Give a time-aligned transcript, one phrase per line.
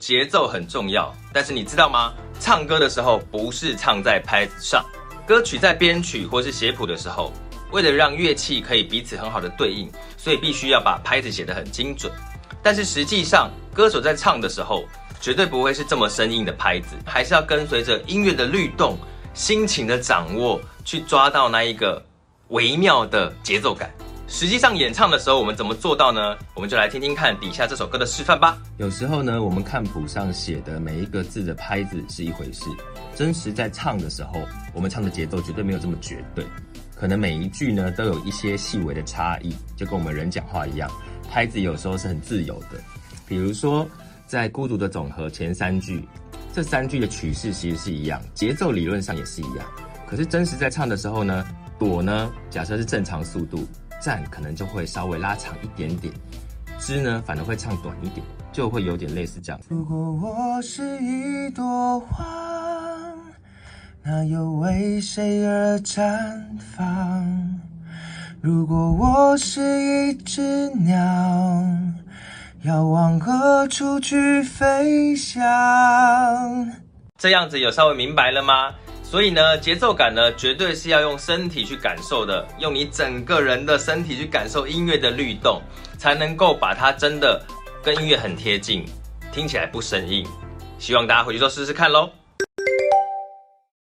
[0.00, 2.14] 节奏很重要，但是你知道吗？
[2.40, 4.82] 唱歌的时候不是唱在拍子上，
[5.26, 7.30] 歌曲在编曲或是写谱的时候，
[7.70, 12.10] 为了让乐器可以彼此很好的对应，所以必须要把拍子写得很精准。
[12.62, 14.84] 但是实际上，歌手在唱的时候，
[15.20, 18.96] 绝对不会是这么生硬的拍子，还是要跟随着音乐的律动、
[19.34, 22.02] 心情的掌握，去抓到那一个
[22.48, 23.90] 微妙的节奏感。
[24.32, 26.36] 实际上演唱的时候，我们怎么做到呢？
[26.54, 28.56] 我们就来听听看底下这首歌的示范吧。
[28.78, 32.64] 有时候呢，我们看谱上写的每一个字的拍子是一回事，
[33.16, 34.40] 真实在唱的时候，
[34.72, 36.46] 我们唱的节奏绝对没有这么绝对，
[36.94, 40.88] 可能每一句呢都有一些细微的差异，就跟我们人讲话一样，
[41.28, 42.80] 拍子有时候是很自由的。
[43.26, 43.86] 比如说，
[44.28, 46.08] 在《孤独的总和》前三句，
[46.54, 49.66] 这三句的曲式其实是一样，节奏理论上也是一样，
[50.08, 51.44] 可是真实在唱的时候呢，
[51.80, 53.66] 哆呢，假设是正常速度。
[54.00, 56.12] 赞可能就会稍微拉长一点点，
[56.78, 59.60] 支呢反而会唱短一点，就会有点类似这样。
[59.68, 62.24] 如果我是一朵花，
[64.02, 66.40] 那又为谁而绽
[66.74, 67.60] 放？
[68.40, 70.96] 如果我是一只鸟，
[72.62, 75.42] 要往何处去飞翔？
[77.18, 78.72] 这样子有稍微明白了吗？
[79.10, 85.60] 所以呢，节奏感呢，绝对是要用身体去感受的，用你整个人的身体去感受音乐的律动，
[85.98, 87.44] 才能够把它真的
[87.82, 88.84] 跟音乐很贴近，
[89.32, 90.24] 听起来不生硬。
[90.78, 92.08] 希望大家回去都试试看喽。